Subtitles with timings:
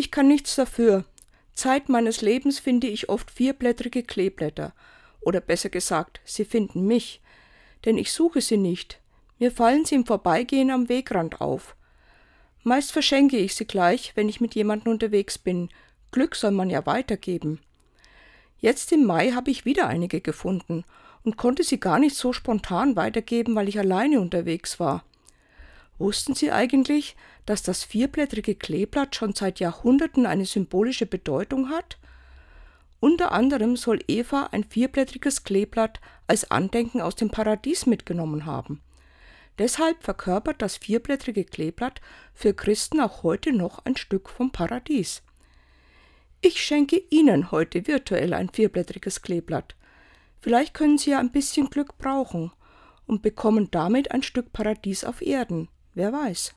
[0.00, 1.04] Ich kann nichts dafür.
[1.52, 4.72] Zeit meines Lebens finde ich oft vierblättrige Kleeblätter.
[5.20, 7.20] Oder besser gesagt, sie finden mich.
[7.84, 8.98] Denn ich suche sie nicht.
[9.38, 11.76] Mir fallen sie im Vorbeigehen am Wegrand auf.
[12.62, 15.68] Meist verschenke ich sie gleich, wenn ich mit jemandem unterwegs bin.
[16.12, 17.60] Glück soll man ja weitergeben.
[18.58, 20.86] Jetzt im Mai habe ich wieder einige gefunden
[21.24, 25.04] und konnte sie gar nicht so spontan weitergeben, weil ich alleine unterwegs war.
[26.00, 27.14] Wussten Sie eigentlich,
[27.44, 31.98] dass das vierblättrige Kleeblatt schon seit Jahrhunderten eine symbolische Bedeutung hat?
[33.00, 38.80] Unter anderem soll Eva ein vierblättriges Kleeblatt als Andenken aus dem Paradies mitgenommen haben.
[39.58, 42.00] Deshalb verkörpert das vierblättrige Kleeblatt
[42.32, 45.20] für Christen auch heute noch ein Stück vom Paradies.
[46.40, 49.76] Ich schenke Ihnen heute virtuell ein vierblättriges Kleeblatt.
[50.40, 52.52] Vielleicht können Sie ja ein bisschen Glück brauchen
[53.06, 55.68] und bekommen damit ein Stück Paradies auf Erden.
[55.94, 56.48] Wer weiß.